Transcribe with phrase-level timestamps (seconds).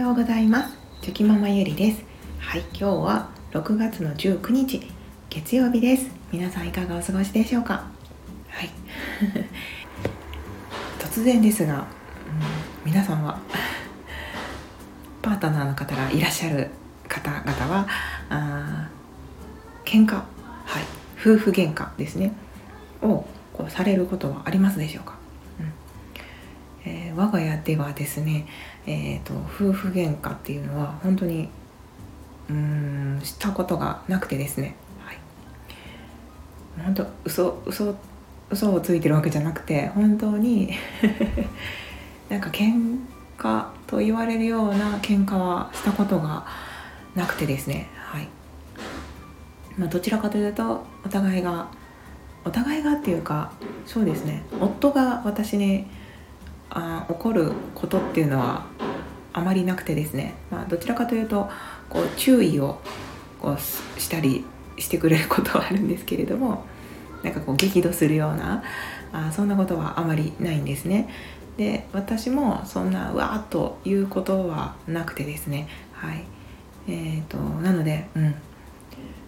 [0.00, 0.78] ようございます。
[1.02, 2.02] チョキママゆりです。
[2.38, 4.80] はい今日は6月の19日
[5.28, 6.10] 月曜日です。
[6.32, 7.84] 皆さんいかがお過ごしでしょうか？
[8.48, 8.70] はい。
[10.98, 11.84] 突然ですが、うん、
[12.86, 13.38] 皆さんは
[15.20, 16.70] パートナーの方がいらっしゃる
[17.06, 17.86] 方々は
[18.30, 18.88] あ
[19.84, 20.24] 喧嘩はい
[21.20, 22.32] 夫婦喧嘩ですね
[23.02, 25.18] をこうされることはありますでしょうか、
[27.20, 28.46] 我が家ではですね、
[28.86, 31.50] えーと、夫婦喧嘩っていうのは本当に
[32.48, 34.74] うんしたことがなくてですね、
[35.04, 35.18] はい、
[36.82, 37.94] 本当嘘嘘
[38.48, 40.72] 嘘をついてるわけじゃなくて本当に
[42.30, 42.98] なんか喧
[43.36, 46.46] 嘩と言われるような喧嘩はしたことが
[47.14, 47.88] なくてですね。
[47.96, 48.28] はい。
[49.76, 51.68] まあ、どちらかというとお互いが
[52.44, 53.52] お互いがっていうか
[53.84, 54.42] そうですね。
[54.58, 55.86] 夫が私に
[56.70, 58.66] あ起こることっていうのは
[59.32, 61.48] あまりなくてですね、まあ、どちらかというと
[61.88, 62.80] こう注意を
[63.40, 64.44] こうしたり
[64.78, 66.64] してくれることはあるんですけれども
[67.22, 68.62] なんかこう激怒するような
[69.12, 71.08] あそんなことはあまりないんですね。
[71.56, 75.68] で私もそんなうわーっということはなくてですね。
[75.92, 76.24] はい。
[76.88, 78.34] えーと、なのでうん。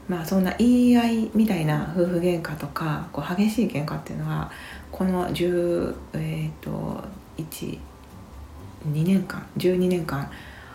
[0.08, 4.50] まあそんな言い合いみたいな夫婦喧嘩とかこう激しい喧嘩っていうのは
[4.90, 7.02] この10えっ、ー、と
[7.38, 7.78] 12
[8.84, 10.30] 年間12年間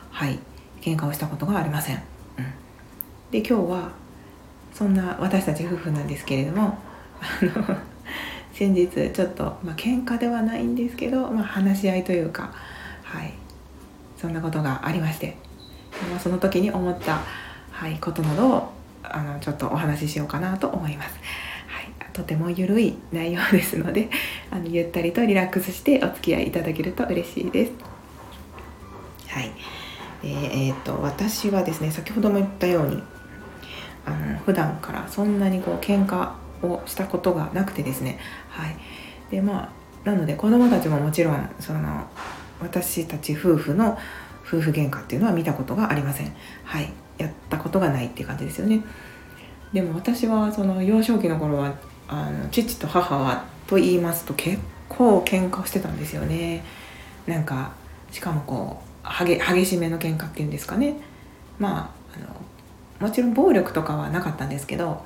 [0.09, 0.39] はい
[0.81, 2.45] 喧嘩をしたことがありません、うん、
[3.31, 3.91] で今日は
[4.73, 6.77] そんな私たち夫婦なんですけれども
[7.19, 7.77] あの
[8.53, 12.53] 先日ちょっとまあ喧嘩ではないんですけど、まあ、話し合いというか
[13.03, 13.33] はい
[14.17, 15.37] そんなことがありまして、
[16.23, 17.21] その時に思った、
[17.71, 21.15] はい、ことなどをあのちょっとお話ししようかなと思います。
[22.17, 24.09] とても緩い内容ですので
[24.49, 27.71] あのゆったりとリラックスしてお付き合いいただけると嬉しいです。
[29.27, 29.51] はい。
[30.23, 33.03] えー、えー、と私はですね先ほども言ったように
[34.03, 36.31] あの普段からそんなにこう喧嘩
[36.63, 38.17] をしたことがなくてですね
[38.49, 38.75] はい。
[39.29, 39.69] でま
[40.05, 42.07] あなので子供たちももちろんその
[42.59, 43.95] 私たち夫婦の
[44.43, 46.33] 夫婦喧嘩っていうのは見たことがありません。
[46.63, 46.91] はい。
[47.19, 48.81] やったことがないっていう感じですよね。
[49.71, 51.75] でも私はその幼少期の頃は
[52.07, 56.63] あの父と母はと言いますと結構喧嘩をしてたんですよね。
[57.25, 57.73] なんか
[58.11, 60.95] しかもこう激激しめの喧嘩っていうんですかね。
[61.59, 65.03] まああのもちろん暴力とかはなかったんですけど、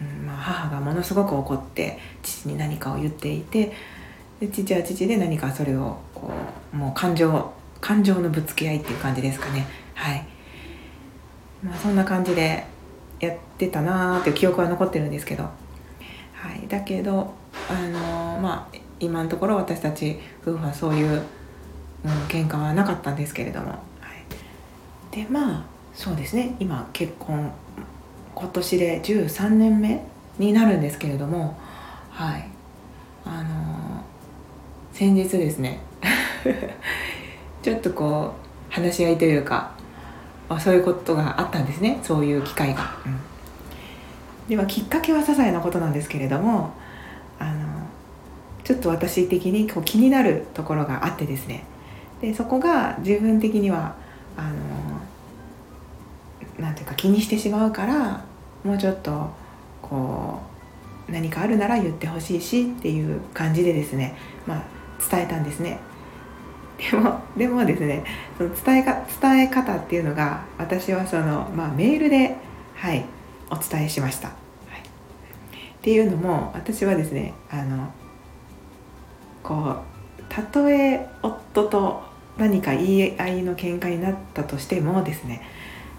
[0.00, 3.72] うんまあ、母がものすごく怒って父に何かを言っていて
[4.40, 6.30] で父は父で何かそれをこ
[6.72, 9.66] うもう感情感情のぶつけ合いっていう感じですかね。
[9.94, 10.26] はい。
[11.62, 12.66] まあそんな感じで
[13.20, 15.48] やってたなーっていう記憶は残ってるんですけど。
[16.44, 17.32] はい、だけど、
[17.70, 21.22] あの、まあ、今のところ私たち夫婦はそういう、
[22.04, 23.76] うん、喧嘩はなかったんですけれども、は
[25.10, 26.54] い、でまあそうですね。
[26.60, 27.50] 今結婚
[28.34, 30.04] 今年で13年目
[30.38, 31.58] になるんですけれども。
[32.10, 32.46] はい。
[33.24, 34.04] あの、
[34.92, 35.80] 先日ですね。
[37.62, 38.34] ちょっとこ
[38.70, 39.72] う話し合いというか
[40.60, 42.00] そういうことがあったんですね。
[42.02, 42.96] そういう機会が。
[43.06, 43.33] うん。
[44.48, 46.74] ではきっかけは些細なことなんですけれども
[47.38, 47.88] あの
[48.62, 51.64] ちょっと私的にこう気になるところがあってですね
[52.20, 53.96] でそこが自分的には
[54.36, 54.54] あの
[56.58, 58.24] なんていうか気にしてしまうから
[58.64, 59.30] もうちょっと
[59.82, 60.40] こ
[61.08, 64.16] う何かあるなら言ってほしいしっていう感じでですね、
[64.46, 64.62] まあ、
[65.10, 65.78] 伝えたんですね。
[66.78, 68.04] でもでもですね
[68.36, 72.36] その伝えか伝え方っていうのが私はその、まあ、メールで
[72.74, 73.04] はい
[73.54, 74.28] お伝えしました。
[74.28, 74.34] は
[74.76, 74.82] い、っ
[75.80, 77.92] ていうのも私はですねあの
[79.42, 79.76] こ
[80.18, 82.02] うたとえ夫と
[82.36, 85.42] 何か言い合いの喧嘩になったとしてもですね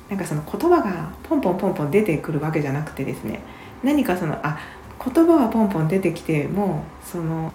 [0.10, 3.42] なんかその言葉がポンポンポンポン出てくるわけじゃなくてですね
[3.84, 4.60] 何かそのあ
[5.04, 7.54] 言葉はポンポン出てきてもその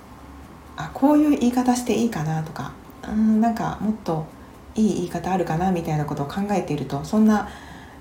[0.76, 2.72] あこういう言い方していいかなとか
[3.08, 4.26] うんなんかもっと
[4.74, 7.48] いい言い方あるかなみたいなことを考えているとそんな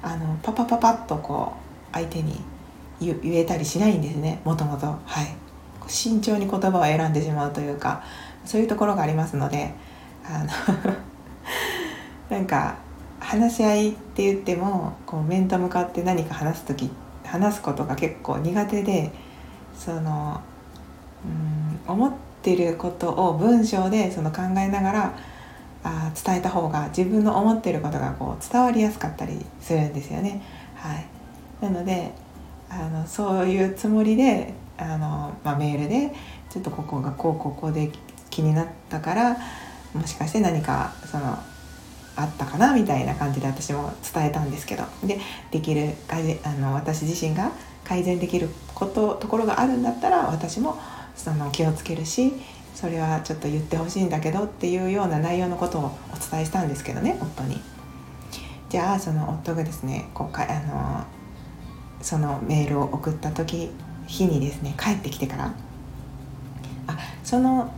[0.02, 2.42] あのパパパパッとこう相手に
[3.00, 4.88] 言えたりしないんですねもともと。
[4.88, 5.50] はい。
[5.90, 8.04] 慎重に言葉を選んでしまうというか
[8.46, 9.74] そういうところがありますので
[10.24, 10.50] あの
[12.30, 12.76] なんか
[13.20, 16.92] 話し合いって言ってもこう面と向かって何か話す時
[17.26, 19.12] 話すことが結構苦手で
[19.78, 20.40] その
[21.88, 25.14] うん思ってることを文章でその考えながら
[25.84, 30.42] あ伝えた方が自分の思ってることがこう伝わりやすかったりするんですよね。
[30.76, 31.06] はい、
[31.62, 32.12] なので
[32.70, 36.14] あのそういうつもりであの、まあ、メールで
[36.50, 37.92] ちょっとここがこうここで
[38.30, 39.38] 気になったから
[39.94, 41.38] もしかして何かその
[42.16, 45.20] あったかなみたいな感じで私も伝えたんですけどで
[45.52, 45.94] できる
[46.44, 47.52] あの私自身が
[47.84, 50.78] 改善できることところがあるんだったら私も
[51.16, 52.34] その気をつけるし
[52.76, 57.60] それはちょっと言ってほしいんだけどっていうような内容のことをお伝えしたんですけどね夫に。
[58.70, 61.19] じゃあその夫がですねこうかあの
[62.02, 63.70] そのメールを送った時
[64.08, 65.54] 日にですね帰ってきてから
[66.88, 67.74] あその、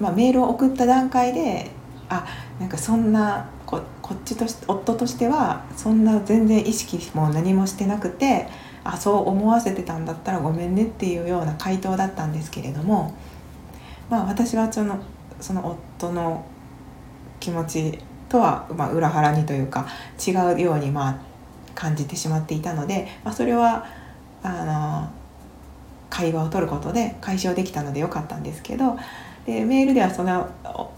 [0.00, 1.70] まあ、メールを送った段階で
[2.08, 2.26] あ
[2.58, 8.48] なんかそんなここっちとして夫としてはそんな全然意識も何もしてなくて
[8.84, 13.14] あそう思わせてたんだったらごめんねっていうような回答だったんですけれども、
[14.10, 15.02] まあ、私はその
[15.40, 16.46] その夫の
[17.40, 17.98] 気持ち
[18.28, 19.86] とは、まあ、裏腹にというか
[20.24, 21.33] 違うようにまあ
[21.74, 23.86] 感じてしまっていたので、まあ、それは
[24.42, 25.10] あの
[26.10, 28.96] 会話を取ることで解消できたのでよかったんですけど
[29.46, 30.48] でメールではそんな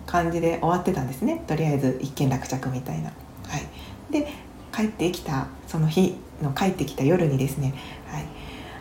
[0.07, 1.43] 感じで終わってたんですね。
[1.47, 3.09] とりあえず一件落着みたいな。
[3.09, 4.29] はい、で
[4.73, 7.75] 帰ってきたその日の帰ってきた夜にですね、
[8.07, 8.27] はい。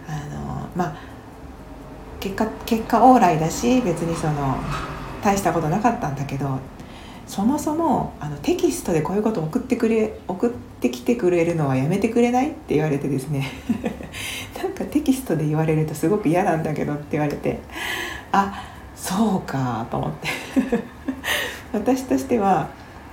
[0.07, 0.95] あのまあ、
[2.19, 4.57] 結果結果往来だし別にその
[5.23, 6.59] 大したことなかったんだけど
[7.27, 10.49] そもそもあのテキストでこういうこと送ってくれ送っ
[10.79, 13.51] てきてくれるのはやめてくれないって言われてですね。
[14.61, 17.59] なんかテキストで言われるとすごく嫌なんだけどって言われて
[18.31, 18.63] あ
[18.95, 20.29] そうかと思って。
[21.73, 22.69] 私としては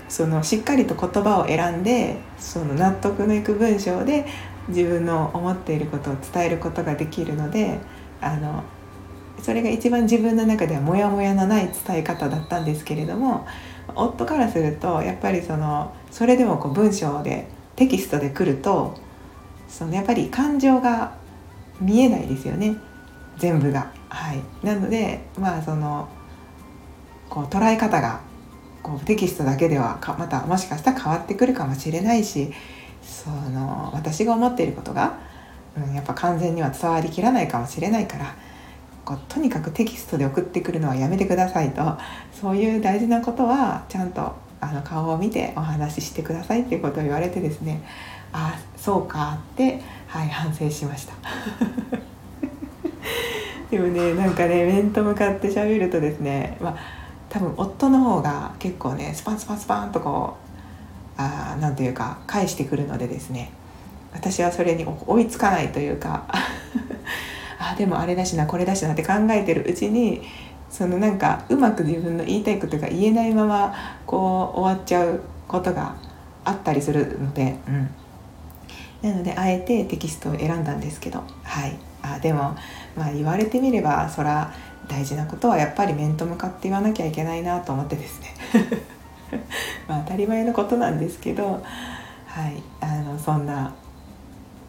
[0.08, 4.26] そのしっかりと言葉を選んでその納得のいく文章で
[4.68, 7.78] 自分の思っていることを伝えることができるので
[8.20, 8.62] あの
[9.40, 13.46] それが一番自分の中ではモヤモヤのない伝え方だったんですけれども
[13.94, 18.94] 夫からするとやっぱりそのそれでもこう文章でテキストで来ると
[19.68, 21.16] そのやっぱり感情が
[21.80, 22.76] 見えないですよね
[23.38, 23.92] 全部が。
[24.08, 26.08] はい、なのでまあその
[27.28, 28.20] こう捉え方が
[28.82, 32.52] こうテキストだけではかまたもしかしたら変わってくるかもしれないし
[33.02, 35.18] その私が思っていることが、
[35.76, 38.34] うん、やっぱ完全には伝わりきらないかもしれないから
[39.16, 41.82] こうとにかくテキストで送ってくるのはやめてくださいと。
[42.32, 47.82] そういう大事なことはちゃんとあの顔を見てお話ししてくださいっていうことを言われてですね。
[48.32, 51.14] あそうかってはい反省しました。
[53.70, 56.76] でもねなんかね面と向かって喋るとですね、まあ、
[57.28, 60.36] 多分夫の方が結構ねスパンスパンスパンとこ
[61.18, 63.50] うあなんていうか返してくるのでですね。
[64.14, 66.26] 私はそれに追いつかないというか。
[67.76, 70.22] でもあれだしなこれだしなって考えてるうちに
[70.70, 73.74] そのなんかうまく自分の言いたいことが言えないまま
[74.06, 75.96] こう終わっちゃうことが
[76.44, 81.22] あったりするので、うん、なのであえてテキストを選んだんですけど。
[81.44, 81.76] はい。
[82.04, 82.56] あでも
[82.96, 84.52] まあ言われてみればそら
[84.88, 88.26] 大事なことはやっぱり面と向かって言わなきゃいけないなと思ってですね。
[89.86, 91.62] まあ当たり前のことなんですけど。
[92.26, 92.62] はい。
[92.80, 93.74] あのそんな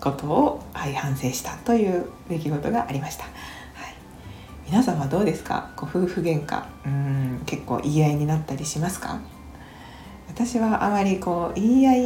[0.03, 3.33] ことを、はい、反省したという出来事がありました、はい、
[4.67, 5.71] 皆さんはどうですか？
[5.77, 6.65] ご夫婦喧嘩。
[6.85, 9.21] うん結構言い合いになったりしますか？
[10.27, 11.99] 私はあまりこう言い合い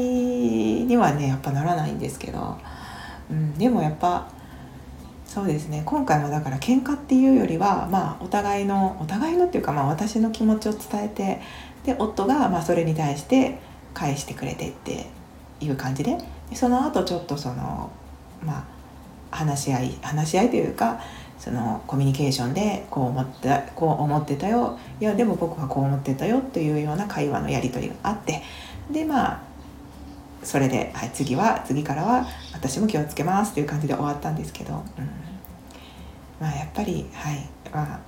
[0.86, 2.58] にはねやっぱならないんですけど、
[3.32, 4.30] うん、でもやっぱ
[5.26, 5.82] そうですね。
[5.86, 11.42] 今回はだから喧嘩っていうよりは、まあ、お互いのお互いのっていうか、まあ、私の気持ちを伝えて
[11.84, 13.60] で夫がまあそれに対して
[13.94, 15.08] 返してくれてって
[15.60, 16.18] いう感じで
[16.54, 17.92] その後ちょっとその
[18.44, 21.00] まあ話し合い話し合いというか
[21.38, 24.78] そのコミュニケーションでこう思ったこう思ってたよ。
[25.00, 28.42] いやでも僕はこう思ってたよというような会話のやり取りがあって。
[28.92, 29.42] でまあ
[30.44, 34.82] それで、はい、次は次からは私も気をつけますという感じで終わったんですけど、うん、
[36.40, 38.00] まあやっぱりはいまあ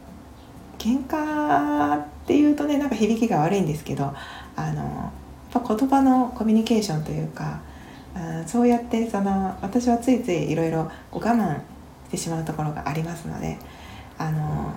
[0.77, 4.13] 喧嘩っていうとねなんか響きが悪いんですけど
[4.55, 5.11] あの
[5.53, 7.59] やっぱ言葉のコミュニケーションというか
[8.15, 11.55] あそうやってその私はついついいろいろ我慢
[12.07, 13.57] してしまうところがありますので
[14.17, 14.73] あの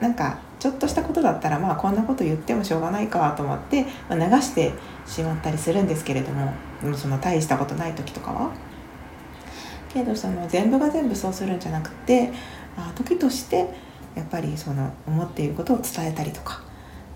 [0.00, 4.72] なんかちょっとしたことだったらまあこんなこと言ってもしょうがないかと思って、まあ、流して
[5.06, 6.52] しまったりするんですけれども
[6.94, 8.50] その大したことない時とかは。
[9.88, 12.30] けどその全部が全部そうするんじゃなくて
[12.76, 13.68] あ時として
[14.14, 16.60] やっぱりその思っていることを伝えたりとか、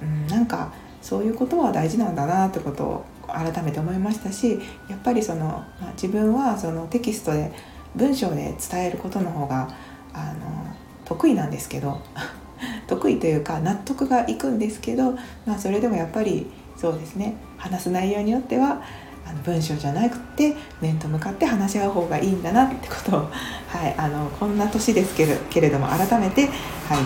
[0.01, 7.53] うん、なんかそういうことは大事なんだなってことを改めて思いましたしやっぱりその、ま、自分はそのテキストで
[7.95, 9.69] 文章で伝えることの方が
[10.13, 10.75] あの
[11.05, 12.01] 得意なんですけど
[12.87, 15.13] 得意というか納得がいくんですけど、
[15.47, 16.47] まあ、それでもやっぱり
[16.77, 18.83] そうですね話す内容によっては
[19.27, 23.21] あの文章じゃなくて面と向かって話し合う方がいいんだなってことを、
[23.69, 26.51] はい、あのこんな年ですけれけれども改めて、はい、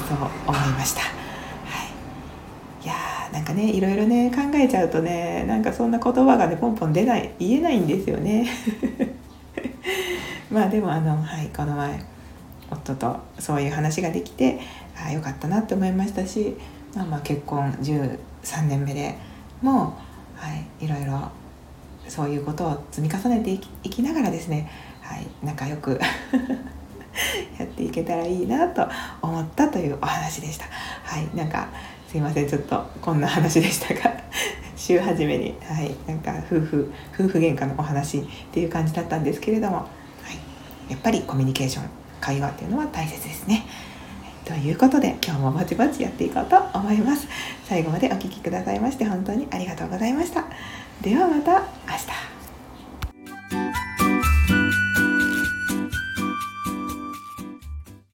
[0.08, 1.25] そう思いました。
[3.46, 8.46] かねいろいろね考えちゃうとねなんかそんな言葉がねポンポン出ない言えないんですよね
[10.50, 12.04] まあでもあのはいこの前
[12.70, 14.58] 夫とそういう話ができて
[15.00, 16.56] あよかったなって思いましたし、
[16.94, 18.18] まあ、まあ結婚13
[18.68, 19.16] 年目で
[19.62, 19.96] も
[20.36, 21.30] う、はい、いろいろ
[22.08, 24.70] そういうことを積み重ねていきながらですね、
[25.02, 26.00] はい、仲良く
[27.58, 28.88] やっていけたらいいなと
[29.22, 30.66] 思ったというお話でした。
[31.04, 31.68] はい、なんか
[32.08, 34.16] すいませんちょっとこんな話でしたが
[34.76, 39.84] 週初めに、はい、なんか夫婦夫婦喧嘩のお話っていう感じだったんですけれども、は
[40.88, 41.84] い、やっぱりコミュニケーション
[42.20, 43.66] 会話っていうのは大切ですね。
[44.44, 47.26] ということで今日もぼちぼちやっていこうと思います。
[47.68, 50.44] 最後までお聴きくださいまして本当にありがとうございました。
[51.02, 52.25] ではまた明日。